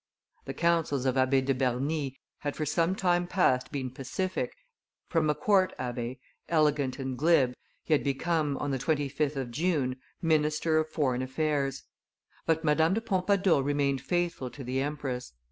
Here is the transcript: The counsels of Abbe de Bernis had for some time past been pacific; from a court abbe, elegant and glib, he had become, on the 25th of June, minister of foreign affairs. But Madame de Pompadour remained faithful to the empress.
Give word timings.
The 0.45 0.55
counsels 0.55 1.05
of 1.05 1.15
Abbe 1.15 1.41
de 1.41 1.53
Bernis 1.53 2.13
had 2.39 2.55
for 2.55 2.65
some 2.65 2.95
time 2.95 3.27
past 3.27 3.71
been 3.71 3.91
pacific; 3.91 4.51
from 5.09 5.29
a 5.29 5.35
court 5.35 5.75
abbe, 5.77 6.19
elegant 6.49 6.97
and 6.97 7.15
glib, 7.15 7.53
he 7.83 7.93
had 7.93 8.03
become, 8.03 8.57
on 8.57 8.71
the 8.71 8.79
25th 8.79 9.35
of 9.35 9.51
June, 9.51 9.97
minister 10.19 10.79
of 10.79 10.89
foreign 10.89 11.21
affairs. 11.21 11.83
But 12.47 12.63
Madame 12.63 12.95
de 12.95 13.01
Pompadour 13.01 13.61
remained 13.61 14.01
faithful 14.01 14.49
to 14.49 14.63
the 14.63 14.81
empress. 14.81 15.33